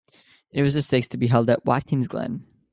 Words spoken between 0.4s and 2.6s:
It was the sixth to be held at Watkins Glen.